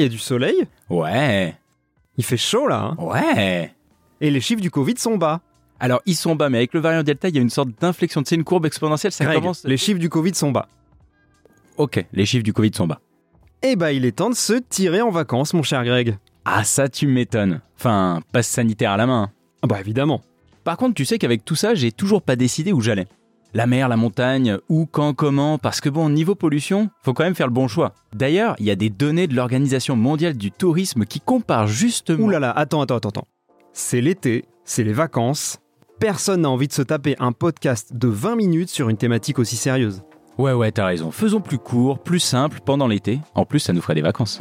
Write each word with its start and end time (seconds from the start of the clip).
Il 0.00 0.04
y 0.04 0.06
a 0.06 0.08
du 0.10 0.18
soleil 0.18 0.64
Ouais, 0.88 1.54
Il 2.16 2.24
fait 2.24 2.36
chaud 2.36 2.66
là 2.66 2.92
hein 2.92 2.96
ouais. 2.98 3.72
Et 4.20 4.30
les 4.30 4.40
chiffres 4.40 4.60
du 4.60 4.70
Covid 4.70 4.96
sont 4.98 5.16
bas. 5.16 5.40
Alors 5.78 6.02
ils 6.06 6.14
sont 6.16 6.36
bas, 6.36 6.48
mais 6.50 6.58
avec 6.58 6.74
le 6.74 6.80
variant 6.80 7.02
Delta, 7.02 7.28
il 7.28 7.34
y 7.34 7.38
a 7.38 7.42
une 7.42 7.48
sorte 7.50 7.70
d'inflexion. 7.80 8.22
C'est 8.26 8.34
une 8.34 8.44
courbe 8.44 8.66
exponentielle, 8.66 9.12
ça 9.12 9.24
Greg, 9.24 9.38
commence. 9.38 9.64
les 9.64 9.76
chiffres 9.76 9.98
du 10.00 10.08
Covid 10.10 10.34
sont 10.34 10.50
bas. 10.52 10.68
Ok, 11.76 12.04
les 12.12 12.26
chiffres 12.26 12.44
du 12.44 12.52
Covid 12.52 12.72
sont 12.74 12.86
bas. 12.86 13.00
Eh 13.62 13.76
bah 13.76 13.92
il 13.92 14.04
est 14.04 14.12
temps 14.12 14.30
de 14.30 14.34
se 14.34 14.54
tirer 14.54 15.00
en 15.00 15.10
vacances 15.10 15.54
mon 15.54 15.62
cher 15.62 15.84
Greg. 15.84 16.18
Ah 16.44 16.64
ça, 16.64 16.88
tu 16.88 17.06
m'étonnes. 17.06 17.60
Enfin, 17.78 18.20
passe 18.32 18.48
sanitaire 18.48 18.92
à 18.92 18.96
la 18.96 19.06
main. 19.06 19.30
Ah 19.62 19.66
bah 19.66 19.80
évidemment. 19.80 20.20
Par 20.64 20.76
contre, 20.76 20.94
tu 20.94 21.04
sais 21.04 21.18
qu'avec 21.18 21.44
tout 21.44 21.56
ça, 21.56 21.74
j'ai 21.74 21.92
toujours 21.92 22.22
pas 22.22 22.36
décidé 22.36 22.72
où 22.72 22.80
j'allais. 22.80 23.06
La 23.52 23.66
mer, 23.66 23.88
la 23.88 23.96
montagne, 23.96 24.58
où, 24.68 24.86
quand, 24.86 25.12
comment, 25.12 25.58
parce 25.58 25.80
que 25.80 25.88
bon, 25.88 26.08
niveau 26.08 26.36
pollution, 26.36 26.88
faut 27.02 27.12
quand 27.14 27.24
même 27.24 27.34
faire 27.34 27.48
le 27.48 27.52
bon 27.52 27.66
choix. 27.66 27.94
D'ailleurs, 28.14 28.54
il 28.60 28.66
y 28.66 28.70
a 28.70 28.76
des 28.76 28.90
données 28.90 29.26
de 29.26 29.34
l'Organisation 29.34 29.96
mondiale 29.96 30.34
du 30.34 30.52
tourisme 30.52 31.04
qui 31.04 31.20
comparent 31.20 31.66
justement... 31.66 32.26
Ouh 32.26 32.30
là 32.30 32.38
là, 32.38 32.52
attends, 32.52 32.80
attends, 32.80 32.96
attends, 32.96 33.08
attends. 33.08 33.28
C'est 33.72 34.00
l'été, 34.00 34.44
c'est 34.64 34.84
les 34.84 34.92
vacances. 34.92 35.58
Personne 35.98 36.42
n'a 36.42 36.50
envie 36.50 36.68
de 36.68 36.72
se 36.72 36.82
taper 36.82 37.16
un 37.18 37.32
podcast 37.32 37.94
de 37.94 38.06
20 38.06 38.36
minutes 38.36 38.70
sur 38.70 38.88
une 38.88 38.96
thématique 38.96 39.40
aussi 39.40 39.56
sérieuse. 39.56 40.02
Ouais, 40.38 40.52
ouais, 40.52 40.70
t'as 40.70 40.86
raison. 40.86 41.10
Faisons 41.10 41.40
plus 41.40 41.58
court, 41.58 41.98
plus 41.98 42.20
simple 42.20 42.60
pendant 42.64 42.86
l'été. 42.86 43.18
En 43.34 43.44
plus, 43.44 43.58
ça 43.58 43.72
nous 43.72 43.82
ferait 43.82 43.96
des 43.96 44.00
vacances. 44.00 44.40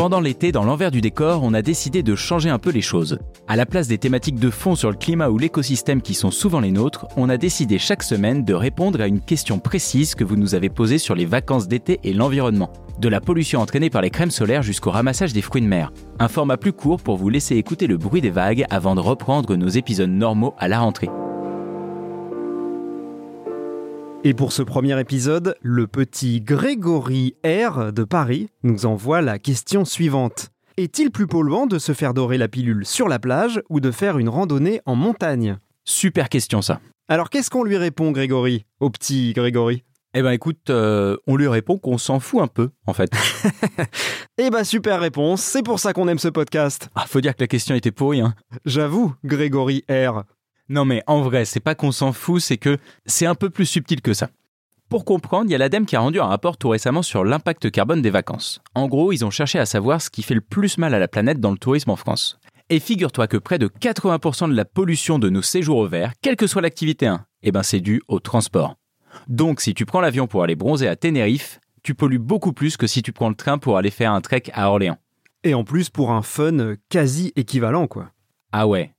Pendant 0.00 0.20
l'été, 0.20 0.50
dans 0.50 0.64
l'envers 0.64 0.90
du 0.90 1.02
décor, 1.02 1.42
on 1.42 1.52
a 1.52 1.60
décidé 1.60 2.02
de 2.02 2.14
changer 2.14 2.48
un 2.48 2.58
peu 2.58 2.70
les 2.70 2.80
choses. 2.80 3.18
À 3.46 3.54
la 3.54 3.66
place 3.66 3.86
des 3.86 3.98
thématiques 3.98 4.40
de 4.40 4.48
fond 4.48 4.74
sur 4.74 4.90
le 4.90 4.96
climat 4.96 5.28
ou 5.28 5.36
l'écosystème 5.36 6.00
qui 6.00 6.14
sont 6.14 6.30
souvent 6.30 6.60
les 6.60 6.70
nôtres, 6.70 7.06
on 7.18 7.28
a 7.28 7.36
décidé 7.36 7.78
chaque 7.78 8.02
semaine 8.02 8.42
de 8.42 8.54
répondre 8.54 9.02
à 9.02 9.06
une 9.06 9.20
question 9.20 9.58
précise 9.58 10.14
que 10.14 10.24
vous 10.24 10.36
nous 10.36 10.54
avez 10.54 10.70
posée 10.70 10.96
sur 10.96 11.14
les 11.14 11.26
vacances 11.26 11.68
d'été 11.68 12.00
et 12.02 12.14
l'environnement. 12.14 12.72
De 12.98 13.10
la 13.10 13.20
pollution 13.20 13.60
entraînée 13.60 13.90
par 13.90 14.00
les 14.00 14.08
crèmes 14.08 14.30
solaires 14.30 14.62
jusqu'au 14.62 14.90
ramassage 14.90 15.34
des 15.34 15.42
fruits 15.42 15.60
de 15.60 15.66
mer. 15.66 15.92
Un 16.18 16.28
format 16.28 16.56
plus 16.56 16.72
court 16.72 17.02
pour 17.02 17.18
vous 17.18 17.28
laisser 17.28 17.56
écouter 17.56 17.86
le 17.86 17.98
bruit 17.98 18.22
des 18.22 18.30
vagues 18.30 18.64
avant 18.70 18.94
de 18.94 19.00
reprendre 19.00 19.54
nos 19.54 19.68
épisodes 19.68 20.08
normaux 20.08 20.54
à 20.56 20.68
la 20.68 20.80
rentrée. 20.80 21.10
Et 24.22 24.34
pour 24.34 24.52
ce 24.52 24.62
premier 24.62 25.00
épisode, 25.00 25.56
le 25.62 25.86
petit 25.86 26.42
Grégory 26.42 27.36
R 27.42 27.90
de 27.90 28.04
Paris 28.04 28.50
nous 28.62 28.84
envoie 28.84 29.22
la 29.22 29.38
question 29.38 29.86
suivante. 29.86 30.50
Est-il 30.76 31.10
plus 31.10 31.26
polluant 31.26 31.66
de 31.66 31.78
se 31.78 31.94
faire 31.94 32.12
dorer 32.12 32.36
la 32.36 32.46
pilule 32.46 32.84
sur 32.84 33.08
la 33.08 33.18
plage 33.18 33.62
ou 33.70 33.80
de 33.80 33.90
faire 33.90 34.18
une 34.18 34.28
randonnée 34.28 34.82
en 34.84 34.94
montagne? 34.94 35.56
Super 35.84 36.28
question 36.28 36.60
ça. 36.60 36.80
Alors 37.08 37.30
qu'est-ce 37.30 37.48
qu'on 37.48 37.64
lui 37.64 37.78
répond 37.78 38.10
Grégory? 38.12 38.66
Au 38.78 38.90
petit 38.90 39.32
Grégory? 39.32 39.84
Eh 40.12 40.20
ben 40.20 40.32
écoute, 40.32 40.68
euh, 40.68 41.16
on 41.26 41.36
lui 41.36 41.48
répond 41.48 41.78
qu'on 41.78 41.96
s'en 41.96 42.20
fout 42.20 42.42
un 42.42 42.48
peu, 42.48 42.70
en 42.86 42.92
fait. 42.92 43.10
Eh 44.42 44.48
bah 44.48 44.64
super 44.64 45.00
réponse, 45.00 45.42
c'est 45.42 45.62
pour 45.62 45.78
ça 45.78 45.92
qu'on 45.92 46.08
aime 46.08 46.18
ce 46.18 46.28
podcast. 46.28 46.88
Ah, 46.94 47.04
faut 47.06 47.20
dire 47.20 47.36
que 47.36 47.42
la 47.42 47.46
question 47.46 47.74
était 47.74 47.90
pourrie, 47.90 48.22
hein. 48.22 48.34
J'avoue, 48.64 49.12
Grégory 49.22 49.84
R. 49.90 50.24
Non 50.70 50.84
mais 50.84 51.02
en 51.08 51.20
vrai, 51.20 51.44
c'est 51.44 51.58
pas 51.58 51.74
qu'on 51.74 51.90
s'en 51.90 52.12
fout, 52.12 52.40
c'est 52.40 52.56
que 52.56 52.78
c'est 53.04 53.26
un 53.26 53.34
peu 53.34 53.50
plus 53.50 53.66
subtil 53.66 54.00
que 54.00 54.14
ça. 54.14 54.30
Pour 54.88 55.04
comprendre, 55.04 55.46
il 55.46 55.50
y 55.50 55.54
a 55.56 55.58
l'ADEME 55.58 55.84
qui 55.84 55.96
a 55.96 56.00
rendu 56.00 56.20
un 56.20 56.26
rapport 56.26 56.56
tout 56.56 56.68
récemment 56.68 57.02
sur 57.02 57.24
l'impact 57.24 57.72
carbone 57.72 58.02
des 58.02 58.10
vacances. 58.10 58.62
En 58.76 58.86
gros, 58.86 59.10
ils 59.10 59.24
ont 59.24 59.30
cherché 59.30 59.58
à 59.58 59.66
savoir 59.66 60.00
ce 60.00 60.10
qui 60.10 60.22
fait 60.22 60.34
le 60.34 60.40
plus 60.40 60.78
mal 60.78 60.94
à 60.94 61.00
la 61.00 61.08
planète 61.08 61.40
dans 61.40 61.50
le 61.50 61.58
tourisme 61.58 61.90
en 61.90 61.96
France. 61.96 62.38
Et 62.68 62.78
figure-toi 62.78 63.26
que 63.26 63.36
près 63.36 63.58
de 63.58 63.66
80% 63.66 64.48
de 64.48 64.54
la 64.54 64.64
pollution 64.64 65.18
de 65.18 65.28
nos 65.28 65.42
séjours 65.42 65.78
au 65.78 65.88
vert, 65.88 66.12
quelle 66.22 66.36
que 66.36 66.46
soit 66.46 66.62
l'activité, 66.62 67.08
hein, 67.08 67.26
eh 67.42 67.50
ben 67.50 67.64
c'est 67.64 67.80
dû 67.80 68.00
au 68.06 68.20
transport. 68.20 68.76
Donc 69.26 69.60
si 69.60 69.74
tu 69.74 69.86
prends 69.86 70.00
l'avion 70.00 70.28
pour 70.28 70.44
aller 70.44 70.54
bronzer 70.54 70.86
à 70.86 70.94
Tenerife, 70.94 71.58
tu 71.82 71.96
pollues 71.96 72.20
beaucoup 72.20 72.52
plus 72.52 72.76
que 72.76 72.86
si 72.86 73.02
tu 73.02 73.10
prends 73.10 73.28
le 73.28 73.34
train 73.34 73.58
pour 73.58 73.76
aller 73.76 73.90
faire 73.90 74.12
un 74.12 74.20
trek 74.20 74.44
à 74.52 74.70
Orléans. 74.70 74.98
Et 75.42 75.54
en 75.54 75.64
plus 75.64 75.90
pour 75.90 76.12
un 76.12 76.22
fun 76.22 76.74
quasi 76.88 77.32
équivalent 77.34 77.88
quoi. 77.88 78.12
Ah 78.52 78.68
ouais, 78.68 78.92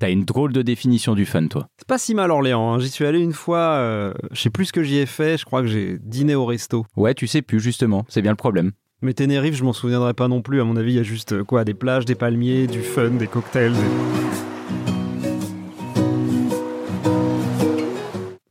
t'as 0.00 0.10
une 0.10 0.24
drôle 0.24 0.52
de 0.52 0.62
définition 0.62 1.14
du 1.14 1.26
fun 1.26 1.46
toi. 1.46 1.68
C'est 1.78 1.86
pas 1.86 1.98
si 1.98 2.14
mal 2.14 2.30
Orléans, 2.32 2.72
hein. 2.72 2.78
j'y 2.80 2.88
suis 2.88 3.04
allé 3.04 3.20
une 3.20 3.32
fois, 3.34 3.58
euh, 3.76 4.12
je 4.32 4.40
sais 4.40 4.50
plus 4.50 4.64
ce 4.66 4.72
que 4.72 4.82
j'y 4.82 4.96
ai 4.96 5.06
fait, 5.06 5.36
je 5.38 5.44
crois 5.44 5.60
que 5.60 5.68
j'ai 5.68 5.98
dîné 6.00 6.34
au 6.34 6.46
resto. 6.46 6.84
Ouais, 6.96 7.14
tu 7.14 7.26
sais 7.28 7.42
plus 7.42 7.60
justement, 7.60 8.04
c'est 8.08 8.22
bien 8.22 8.32
le 8.32 8.36
problème. 8.36 8.72
Mais 9.02 9.12
Tenerife, 9.14 9.54
je 9.54 9.62
m'en 9.64 9.72
souviendrai 9.72 10.12
pas 10.14 10.26
non 10.28 10.42
plus, 10.42 10.60
à 10.60 10.64
mon 10.64 10.76
avis 10.76 10.92
il 10.92 10.96
y 10.96 11.00
a 11.00 11.02
juste 11.04 11.32
euh, 11.32 11.44
quoi, 11.44 11.64
des 11.64 11.74
plages, 11.74 12.04
des 12.06 12.14
palmiers, 12.14 12.66
du 12.66 12.80
fun, 12.82 13.10
des 13.10 13.26
cocktails. 13.26 13.72
des- 13.72 13.78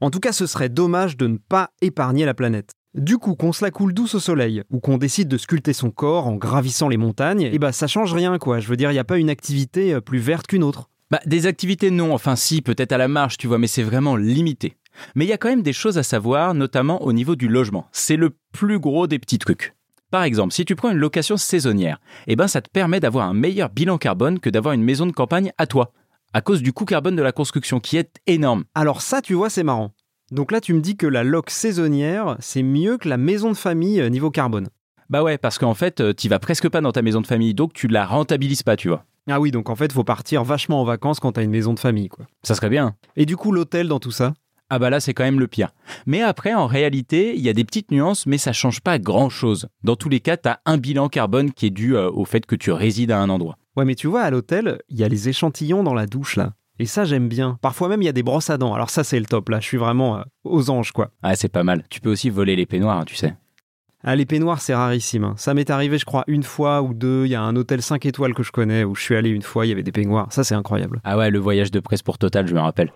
En 0.01 0.09
tout 0.11 0.19
cas, 0.19 0.31
ce 0.31 0.45
serait 0.47 0.69
dommage 0.69 1.17
de 1.17 1.27
ne 1.27 1.37
pas 1.37 1.71
épargner 1.81 2.25
la 2.25 2.33
planète. 2.33 2.71
Du 2.95 3.17
coup, 3.17 3.35
qu'on 3.35 3.51
se 3.53 3.63
la 3.63 3.69
coule 3.69 3.93
douce 3.93 4.15
au 4.15 4.19
soleil, 4.19 4.63
ou 4.71 4.79
qu'on 4.79 4.97
décide 4.97 5.27
de 5.27 5.37
sculpter 5.37 5.73
son 5.73 5.91
corps 5.91 6.25
en 6.27 6.35
gravissant 6.35 6.89
les 6.89 6.97
montagnes, 6.97 7.49
eh 7.51 7.59
bah 7.59 7.71
ça 7.71 7.85
change 7.87 8.13
rien 8.13 8.37
quoi. 8.39 8.59
Je 8.59 8.67
veux 8.67 8.77
dire, 8.77 8.89
il 8.89 8.93
n'y 8.95 8.99
a 8.99 9.03
pas 9.03 9.17
une 9.17 9.29
activité 9.29 9.93
euh, 9.93 10.01
plus 10.01 10.17
verte 10.19 10.47
qu'une 10.47 10.63
autre. 10.63 10.89
Bah, 11.11 11.19
des 11.25 11.47
activités 11.47 11.89
non, 11.89 12.13
enfin 12.13 12.35
si, 12.35 12.61
peut-être 12.61 12.91
à 12.91 12.97
la 12.97 13.07
marche, 13.07 13.37
tu 13.37 13.47
vois, 13.47 13.57
mais 13.57 13.65
c'est 13.65 13.83
vraiment 13.83 14.15
limité. 14.15 14.77
Mais 15.15 15.25
il 15.25 15.27
y 15.27 15.33
a 15.33 15.37
quand 15.37 15.49
même 15.49 15.63
des 15.63 15.73
choses 15.73 15.97
à 15.97 16.03
savoir, 16.03 16.53
notamment 16.53 17.01
au 17.01 17.13
niveau 17.13 17.35
du 17.35 17.47
logement. 17.47 17.87
C'est 17.91 18.15
le 18.15 18.35
plus 18.51 18.79
gros 18.79 19.07
des 19.07 19.17
petits 19.17 19.39
trucs. 19.39 19.73
Par 20.11 20.23
exemple, 20.23 20.53
si 20.53 20.65
tu 20.65 20.75
prends 20.75 20.91
une 20.91 20.97
location 20.97 21.37
saisonnière, 21.37 21.99
eh 22.27 22.35
ben 22.35 22.47
ça 22.47 22.61
te 22.61 22.69
permet 22.69 22.99
d'avoir 22.99 23.27
un 23.27 23.33
meilleur 23.33 23.69
bilan 23.69 23.97
carbone 23.97 24.39
que 24.39 24.49
d'avoir 24.49 24.73
une 24.73 24.83
maison 24.83 25.05
de 25.07 25.11
campagne 25.11 25.51
à 25.57 25.67
toi, 25.67 25.93
à 26.33 26.41
cause 26.41 26.61
du 26.61 26.73
coût 26.73 26.85
carbone 26.85 27.15
de 27.15 27.23
la 27.23 27.31
construction 27.31 27.79
qui 27.79 27.97
est 27.97 28.17
énorme. 28.27 28.65
Alors 28.75 29.01
ça, 29.01 29.21
tu 29.21 29.33
vois, 29.33 29.49
c'est 29.49 29.63
marrant. 29.63 29.91
Donc 30.31 30.51
là, 30.51 30.61
tu 30.61 30.73
me 30.73 30.81
dis 30.81 30.95
que 30.95 31.07
la 31.07 31.23
loc 31.23 31.49
saisonnière, 31.49 32.37
c'est 32.39 32.61
mieux 32.61 32.97
que 32.97 33.09
la 33.09 33.17
maison 33.17 33.49
de 33.49 33.57
famille 33.57 33.99
euh, 33.99 34.09
niveau 34.09 34.29
carbone. 34.29 34.69
Bah 35.09 35.23
ouais, 35.23 35.39
parce 35.39 35.57
qu'en 35.57 35.73
fait, 35.73 36.01
euh, 36.01 36.13
t'y 36.13 36.27
vas 36.27 36.37
presque 36.37 36.69
pas 36.69 36.81
dans 36.81 36.91
ta 36.91 37.01
maison 37.01 37.21
de 37.21 37.27
famille, 37.27 37.55
donc 37.55 37.73
tu 37.73 37.87
la 37.87 38.05
rentabilises 38.05 38.61
pas, 38.61 38.75
tu 38.75 38.89
vois. 38.89 39.05
Ah 39.29 39.39
oui, 39.39 39.51
donc 39.51 39.69
en 39.69 39.75
fait, 39.75 39.93
faut 39.93 40.03
partir 40.03 40.43
vachement 40.43 40.81
en 40.81 40.83
vacances 40.83 41.19
quand 41.19 41.33
t'as 41.33 41.43
une 41.43 41.51
maison 41.51 41.73
de 41.73 41.79
famille, 41.79 42.09
quoi. 42.09 42.25
Ça 42.43 42.55
serait 42.55 42.69
bien. 42.69 42.95
Et 43.15 43.25
du 43.25 43.37
coup, 43.37 43.51
l'hôtel 43.51 43.87
dans 43.87 43.99
tout 43.99 44.11
ça? 44.11 44.33
Ah 44.71 44.77
bah 44.77 44.89
là, 44.89 44.99
c'est 44.99 45.13
quand 45.13 45.23
même 45.23 45.39
le 45.39 45.47
pire. 45.47 45.69
Mais 46.05 46.21
après, 46.21 46.53
en 46.53 46.67
réalité, 46.67 47.35
il 47.35 47.41
y 47.41 47.49
a 47.49 47.53
des 47.53 47.63
petites 47.63 47.91
nuances, 47.91 48.27
mais 48.27 48.37
ça 48.37 48.53
change 48.53 48.81
pas 48.81 48.99
grand-chose. 48.99 49.67
Dans 49.83 49.95
tous 49.95 50.09
les 50.09 50.19
cas, 50.19 50.37
t'as 50.37 50.57
un 50.65 50.77
bilan 50.77 51.09
carbone 51.09 51.51
qui 51.51 51.65
est 51.65 51.71
dû 51.71 51.95
euh, 51.95 52.09
au 52.11 52.25
fait 52.25 52.45
que 52.45 52.55
tu 52.55 52.71
résides 52.71 53.11
à 53.11 53.19
un 53.19 53.29
endroit. 53.29 53.57
Ouais, 53.75 53.85
mais 53.85 53.95
tu 53.95 54.07
vois, 54.07 54.21
à 54.21 54.29
l'hôtel, 54.29 54.79
il 54.89 54.97
y 54.97 55.03
a 55.03 55.07
les 55.07 55.29
échantillons 55.29 55.83
dans 55.83 55.95
la 55.95 56.05
douche, 56.05 56.35
là. 56.35 56.53
Et 56.77 56.85
ça, 56.85 57.03
j'aime 57.03 57.27
bien. 57.27 57.57
Parfois 57.61 57.89
même, 57.89 58.01
il 58.01 58.05
y 58.05 58.09
a 58.09 58.13
des 58.13 58.23
brosses 58.23 58.49
à 58.49 58.57
dents. 58.57 58.73
Alors 58.73 58.89
ça, 58.89 59.03
c'est 59.03 59.19
le 59.19 59.25
top, 59.25 59.49
là. 59.49 59.59
Je 59.59 59.65
suis 59.65 59.77
vraiment 59.77 60.17
euh, 60.17 60.23
aux 60.43 60.69
anges, 60.69 60.91
quoi. 60.91 61.11
Ah, 61.23 61.35
c'est 61.35 61.49
pas 61.49 61.63
mal. 61.63 61.83
Tu 61.89 61.99
peux 61.99 62.11
aussi 62.11 62.29
voler 62.29 62.55
les 62.55 62.65
peignoirs, 62.65 62.99
hein, 62.99 63.05
tu 63.05 63.15
sais. 63.15 63.33
Ah, 64.03 64.15
les 64.15 64.25
peignoirs, 64.25 64.61
c'est 64.61 64.73
rarissime. 64.73 65.25
hein. 65.25 65.33
Ça 65.37 65.53
m'est 65.53 65.69
arrivé, 65.69 65.97
je 65.97 66.05
crois, 66.05 66.23
une 66.27 66.43
fois 66.43 66.81
ou 66.81 66.93
deux. 66.93 67.25
Il 67.25 67.31
y 67.31 67.35
a 67.35 67.41
un 67.41 67.55
hôtel 67.57 67.81
5 67.81 68.05
étoiles 68.05 68.33
que 68.33 68.43
je 68.43 68.51
connais 68.51 68.85
où 68.85 68.95
je 68.95 69.01
suis 69.01 69.15
allé 69.15 69.29
une 69.29 69.41
fois, 69.41 69.65
il 69.65 69.69
y 69.69 69.71
avait 69.73 69.83
des 69.83 69.91
peignoirs. 69.91 70.31
Ça, 70.31 70.45
c'est 70.45 70.55
incroyable. 70.55 71.01
Ah 71.03 71.17
ouais, 71.17 71.29
le 71.29 71.39
voyage 71.39 71.69
de 71.69 71.81
presse 71.81 72.01
pour 72.01 72.17
Total, 72.17 72.47
je 72.47 72.53
me 72.53 72.61
rappelle. 72.61 72.93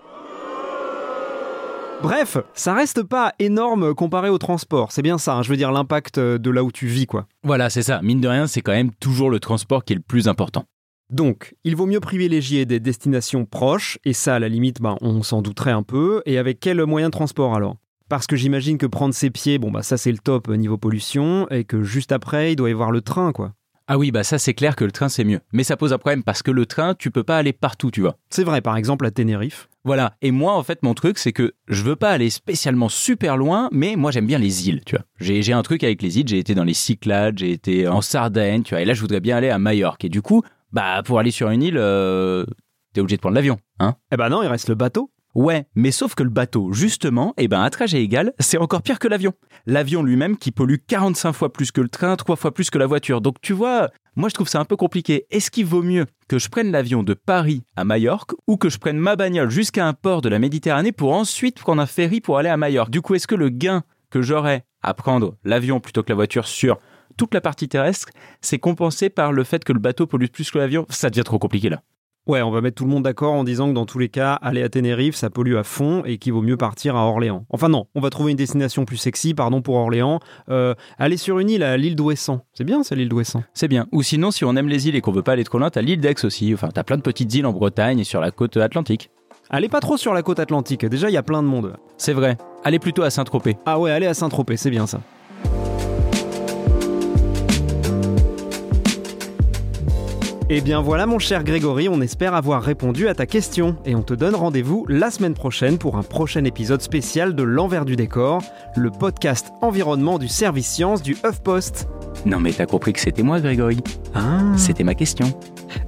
Bref, 2.01 2.37
ça 2.53 2.73
reste 2.73 3.03
pas 3.03 3.33
énorme 3.39 3.93
comparé 3.93 4.29
au 4.29 4.37
transport. 4.37 4.91
C'est 4.91 5.01
bien 5.01 5.17
ça, 5.17 5.35
hein. 5.35 5.41
je 5.43 5.49
veux 5.49 5.57
dire 5.57 5.71
l'impact 5.71 6.17
euh, 6.17 6.37
de 6.37 6.49
là 6.49 6.63
où 6.63 6.71
tu 6.71 6.87
vis, 6.87 7.05
quoi. 7.05 7.27
Voilà, 7.43 7.69
c'est 7.69 7.81
ça. 7.83 8.01
Mine 8.01 8.19
de 8.19 8.27
rien, 8.27 8.47
c'est 8.47 8.61
quand 8.61 8.73
même 8.73 8.91
toujours 8.95 9.29
le 9.29 9.39
transport 9.39 9.83
qui 9.85 9.93
est 9.93 9.97
le 9.97 10.01
plus 10.01 10.27
important. 10.27 10.65
Donc, 11.09 11.53
il 11.63 11.75
vaut 11.75 11.85
mieux 11.85 11.99
privilégier 11.99 12.65
des 12.65 12.79
destinations 12.79 13.45
proches, 13.45 13.99
et 14.03 14.13
ça, 14.13 14.35
à 14.35 14.39
la 14.39 14.49
limite, 14.49 14.81
ben, 14.81 14.97
on 15.01 15.21
s'en 15.21 15.41
douterait 15.41 15.71
un 15.71 15.83
peu. 15.83 16.21
Et 16.25 16.37
avec 16.37 16.59
quel 16.59 16.83
moyen 16.85 17.07
de 17.07 17.11
transport 17.11 17.55
alors? 17.55 17.75
Parce 18.09 18.27
que 18.27 18.35
j'imagine 18.35 18.77
que 18.77 18.85
prendre 18.85 19.13
ses 19.13 19.29
pieds, 19.29 19.57
bon, 19.57 19.71
bah 19.71 19.83
ça 19.83 19.97
c'est 19.97 20.11
le 20.11 20.17
top 20.17 20.49
euh, 20.49 20.55
niveau 20.55 20.77
pollution, 20.77 21.47
et 21.49 21.63
que 21.63 21.83
juste 21.83 22.11
après, 22.11 22.53
il 22.53 22.55
doit 22.55 22.69
y 22.69 22.73
avoir 22.73 22.91
le 22.91 23.01
train, 23.01 23.31
quoi. 23.31 23.53
Ah 23.87 23.97
oui, 23.97 24.11
bah 24.11 24.23
ça 24.23 24.39
c'est 24.39 24.53
clair 24.53 24.77
que 24.77 24.85
le 24.85 24.91
train 24.91 25.09
c'est 25.09 25.25
mieux. 25.25 25.41
Mais 25.51 25.63
ça 25.63 25.75
pose 25.75 25.91
un 25.91 25.97
problème 25.97 26.23
parce 26.23 26.41
que 26.41 26.51
le 26.51 26.65
train, 26.65 26.95
tu 26.95 27.11
peux 27.11 27.23
pas 27.23 27.37
aller 27.37 27.51
partout, 27.51 27.91
tu 27.91 27.99
vois. 27.99 28.17
C'est 28.29 28.45
vrai, 28.45 28.61
par 28.61 28.77
exemple 28.77 29.05
à 29.05 29.11
Tenerife. 29.11 29.67
Voilà. 29.83 30.15
Et 30.21 30.31
moi, 30.31 30.53
en 30.53 30.63
fait, 30.63 30.81
mon 30.83 30.93
truc, 30.93 31.17
c'est 31.17 31.33
que 31.33 31.53
je 31.67 31.83
veux 31.83 31.97
pas 31.97 32.11
aller 32.11 32.29
spécialement 32.29 32.87
super 32.87 33.35
loin, 33.35 33.67
mais 33.73 33.97
moi, 33.97 34.11
j'aime 34.11 34.25
bien 34.25 34.39
les 34.39 34.69
îles, 34.69 34.81
tu 34.85 34.95
vois. 34.95 35.03
J'ai, 35.19 35.51
un 35.51 35.61
truc 35.63 35.83
avec 35.83 36.01
les 36.01 36.19
îles. 36.19 36.27
J'ai 36.27 36.39
été 36.39 36.55
dans 36.55 36.63
les 36.63 36.73
Cyclades, 36.73 37.37
j'ai 37.37 37.51
été 37.51 37.87
en 37.87 38.01
Sardaigne, 38.01 38.63
tu 38.63 38.73
vois. 38.73 38.81
Et 38.81 38.85
là, 38.85 38.93
je 38.93 39.01
voudrais 39.01 39.19
bien 39.19 39.35
aller 39.35 39.49
à 39.49 39.59
Majorque. 39.59 40.05
Et 40.05 40.09
du 40.09 40.21
coup, 40.21 40.41
bah, 40.71 41.03
pour 41.03 41.19
aller 41.19 41.31
sur 41.31 41.49
une 41.49 41.61
île, 41.61 41.77
euh, 41.77 42.45
t'es 42.93 43.01
obligé 43.01 43.17
de 43.17 43.21
prendre 43.21 43.35
l'avion, 43.35 43.57
hein. 43.79 43.95
Eh 44.11 44.17
ben 44.17 44.29
non, 44.29 44.41
il 44.41 44.47
reste 44.47 44.69
le 44.69 44.75
bateau. 44.75 45.11
Ouais, 45.35 45.65
mais 45.73 45.91
sauf 45.91 46.13
que 46.13 46.21
le 46.21 46.29
bateau, 46.29 46.73
justement, 46.73 47.33
eh 47.37 47.47
ben, 47.47 47.61
à 47.61 47.69
trajet 47.71 48.03
égal, 48.03 48.33
c'est 48.39 48.59
encore 48.59 48.83
pire 48.83 48.99
que 48.99 49.07
l'avion. 49.07 49.33
L'avion 49.65 50.03
lui-même 50.03 50.37
qui 50.37 50.51
pollue 50.51 50.75
45 50.87 51.33
fois 51.33 51.51
plus 51.51 51.71
que 51.71 51.81
le 51.81 51.89
train, 51.89 52.15
3 52.15 52.35
fois 52.35 52.53
plus 52.53 52.69
que 52.69 52.77
la 52.77 52.85
voiture. 52.85 53.19
Donc, 53.19 53.41
tu 53.41 53.51
vois, 53.51 53.89
moi, 54.15 54.29
je 54.29 54.35
trouve 54.35 54.47
ça 54.47 54.59
un 54.59 54.65
peu 54.65 54.75
compliqué. 54.75 55.25
Est-ce 55.31 55.49
qu'il 55.49 55.65
vaut 55.65 55.81
mieux 55.81 56.05
que 56.27 56.37
je 56.37 56.49
prenne 56.49 56.71
l'avion 56.71 57.01
de 57.01 57.15
Paris 57.15 57.63
à 57.75 57.83
Majorque 57.83 58.33
ou 58.47 58.57
que 58.57 58.69
je 58.69 58.77
prenne 58.77 58.99
ma 58.99 59.15
bagnole 59.15 59.49
jusqu'à 59.49 59.87
un 59.87 59.93
port 59.93 60.21
de 60.21 60.29
la 60.29 60.37
Méditerranée 60.37 60.91
pour 60.91 61.13
ensuite 61.13 61.59
prendre 61.59 61.81
un 61.81 61.87
ferry 61.87 62.21
pour 62.21 62.37
aller 62.37 62.49
à 62.49 62.57
Majorque? 62.57 62.91
Du 62.91 63.01
coup, 63.01 63.15
est-ce 63.15 63.27
que 63.27 63.33
le 63.33 63.49
gain 63.49 63.83
que 64.11 64.21
j'aurais 64.21 64.65
à 64.83 64.93
prendre 64.93 65.35
l'avion 65.43 65.79
plutôt 65.79 66.03
que 66.03 66.09
la 66.09 66.15
voiture 66.15 66.45
sur 66.45 66.77
toute 67.17 67.33
la 67.33 67.41
partie 67.41 67.67
terrestre, 67.67 68.09
c'est 68.41 68.59
compensé 68.59 69.09
par 69.09 69.31
le 69.31 69.43
fait 69.43 69.63
que 69.63 69.73
le 69.73 69.79
bateau 69.79 70.05
pollue 70.05 70.27
plus 70.27 70.51
que 70.51 70.59
l'avion? 70.59 70.85
Ça 70.89 71.09
devient 71.09 71.23
trop 71.23 71.39
compliqué 71.39 71.69
là. 71.69 71.81
Ouais, 72.25 72.41
on 72.41 72.51
va 72.51 72.61
mettre 72.61 72.75
tout 72.75 72.85
le 72.85 72.89
monde 72.89 73.03
d'accord 73.03 73.33
en 73.33 73.43
disant 73.43 73.67
que 73.67 73.73
dans 73.73 73.85
tous 73.85 73.99
les 73.99 74.07
cas, 74.07 74.35
aller 74.35 74.63
à 74.63 74.69
Tenerife, 74.69 75.15
ça 75.15 75.29
pollue 75.29 75.57
à 75.57 75.63
fond 75.63 76.03
et 76.05 76.17
qu'il 76.17 76.31
vaut 76.31 76.41
mieux 76.41 76.55
partir 76.55 76.95
à 76.95 77.05
Orléans. 77.05 77.45
Enfin 77.49 77.67
non, 77.67 77.87
on 77.95 77.99
va 77.99 78.09
trouver 78.09 78.31
une 78.31 78.37
destination 78.37 78.85
plus 78.85 78.95
sexy, 78.95 79.33
pardon 79.33 79.61
pour 79.61 79.75
Orléans. 79.75 80.21
Euh, 80.47 80.73
aller 80.97 81.17
sur 81.17 81.39
une 81.39 81.49
île 81.49 81.63
à 81.63 81.75
l'île 81.75 81.97
d'Ouessant. 81.97 82.45
C'est 82.53 82.63
bien 82.63 82.81
ça 82.83 82.95
l'île 82.95 83.09
d'Ouessant. 83.09 83.43
C'est 83.53 83.67
bien. 83.67 83.87
Ou 83.91 84.03
sinon, 84.03 84.31
si 84.31 84.45
on 84.45 84.55
aime 84.55 84.69
les 84.69 84.87
îles 84.87 84.95
et 84.95 85.01
qu'on 85.01 85.11
veut 85.11 85.21
pas 85.21 85.33
aller 85.33 85.43
trop 85.43 85.57
loin, 85.57 85.69
t'as 85.69 85.81
l'île 85.81 85.99
d'Aix 85.99 86.23
aussi. 86.23 86.53
Enfin, 86.53 86.69
t'as 86.73 86.83
plein 86.83 86.95
de 86.95 87.01
petites 87.01 87.33
îles 87.35 87.45
en 87.45 87.51
Bretagne 87.51 87.99
et 87.99 88.05
sur 88.05 88.21
la 88.21 88.31
côte 88.31 88.55
atlantique. 88.55 89.09
Allez 89.49 89.67
pas 89.67 89.81
trop 89.81 89.97
sur 89.97 90.13
la 90.13 90.23
côte 90.23 90.39
atlantique, 90.39 90.85
déjà 90.85 91.09
il 91.09 91.13
y 91.13 91.17
a 91.17 91.23
plein 91.23 91.43
de 91.43 91.47
monde. 91.47 91.75
C'est 91.97 92.13
vrai. 92.13 92.37
Allez 92.63 92.79
plutôt 92.79 93.03
à 93.03 93.09
Saint-Tropez. 93.09 93.57
Ah 93.65 93.77
ouais, 93.77 93.91
allez 93.91 94.07
à 94.07 94.13
Saint-Tropez, 94.13 94.55
c'est 94.55 94.71
bien 94.71 94.87
ça. 94.87 95.01
Eh 100.49 100.59
bien 100.59 100.81
voilà 100.81 101.05
mon 101.05 101.19
cher 101.19 101.43
Grégory, 101.43 101.87
on 101.87 102.01
espère 102.01 102.33
avoir 102.33 102.61
répondu 102.61 103.07
à 103.07 103.15
ta 103.15 103.25
question 103.25 103.77
et 103.85 103.95
on 103.95 104.01
te 104.01 104.13
donne 104.13 104.35
rendez-vous 104.35 104.85
la 104.89 105.09
semaine 105.09 105.33
prochaine 105.33 105.77
pour 105.77 105.95
un 105.95 106.03
prochain 106.03 106.43
épisode 106.43 106.81
spécial 106.81 107.33
de 107.33 107.43
L'envers 107.43 107.85
du 107.85 107.95
décor, 107.95 108.41
le 108.75 108.91
podcast 108.91 109.53
environnement 109.61 110.19
du 110.19 110.27
service 110.27 110.67
science 110.67 111.01
du 111.01 111.15
HuffPost. 111.25 111.87
Non 112.25 112.41
mais 112.41 112.51
t'as 112.51 112.65
compris 112.65 112.91
que 112.91 112.99
c'était 112.99 113.23
moi, 113.23 113.39
Grégory. 113.39 113.79
Ah. 114.13 114.41
C'était 114.57 114.83
ma 114.83 114.95
question. 114.95 115.33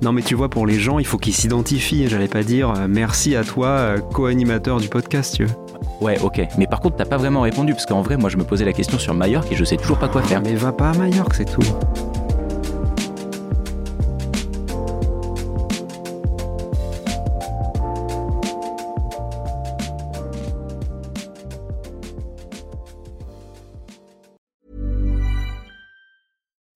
Non 0.02 0.13
mais 0.13 0.22
tu 0.22 0.36
vois 0.36 0.50
pour 0.50 0.66
les 0.66 0.80
gens, 0.80 1.00
il 1.00 1.06
faut 1.06 1.18
qu'ils 1.18 1.36
s'identifient, 1.36 2.07
j'allais 2.07 2.30
pas 2.30 2.44
dire 2.44 2.72
euh, 2.72 2.88
merci 2.88 3.36
à 3.36 3.44
toi 3.44 3.68
euh, 3.68 3.98
co-animateur 4.00 4.80
du 4.80 4.88
podcast, 4.88 5.36
tu 5.36 5.46
vois. 5.46 5.66
Ouais, 6.02 6.19
ok. 6.22 6.42
Mais 6.57 6.68
par 6.68 6.80
contre, 6.80 6.96
t'as 6.96 7.06
pas 7.06 7.18
vraiment 7.18 7.42
répondu 7.42 7.74
parce 7.74 7.86
qu'en 7.86 8.02
vrai, 8.02 8.18
moi, 8.18 8.30
je 8.30 8.38
me 8.38 8.44
posais 8.44 8.66
la 8.66 8.74
question 8.74 9.00
sur 9.00 9.13
Majorque 9.13 9.52
et 9.52 9.56
je 9.56 9.63
sais 9.63 9.78
toujours 9.78 9.98
pas 9.98 10.07
quoi 10.07 10.22
faire. 10.22 10.42
Mais 10.42 10.56
va 10.56 10.72
pas 10.72 10.90
à 10.90 10.94
Majorque, 10.94 11.36
c'est 11.36 11.46
tout. 11.46 11.62